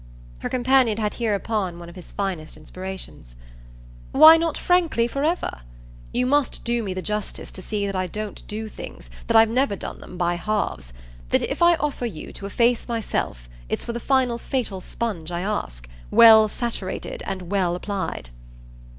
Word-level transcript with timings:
Her 0.39 0.49
companion 0.49 0.97
had 0.97 1.13
hereupon 1.13 1.77
one 1.77 1.87
of 1.87 1.95
his 1.95 2.11
finest 2.11 2.57
inspirations. 2.57 3.35
"Why 4.13 4.35
not 4.35 4.57
frankly 4.57 5.07
for 5.07 5.23
ever? 5.23 5.59
You 6.11 6.25
must 6.25 6.63
do 6.63 6.81
me 6.81 6.95
the 6.95 7.03
justice 7.03 7.51
to 7.51 7.61
see 7.61 7.85
that 7.85 7.95
I 7.95 8.07
don't 8.07 8.41
do 8.47 8.67
things, 8.67 9.11
that 9.27 9.35
I've 9.37 9.47
never 9.51 9.75
done 9.75 9.99
them, 9.99 10.17
by 10.17 10.37
halves 10.37 10.91
that 11.29 11.43
if 11.43 11.61
I 11.61 11.75
offer 11.75 12.07
you 12.07 12.33
to 12.33 12.47
efface 12.47 12.87
myself 12.89 13.47
it's 13.69 13.85
for 13.85 13.93
the 13.93 13.99
final 13.99 14.39
fatal 14.39 14.81
sponge 14.81 15.31
I 15.31 15.41
ask, 15.41 15.87
well 16.09 16.47
saturated 16.47 17.21
and 17.27 17.51
well 17.51 17.75
applied." 17.75 18.31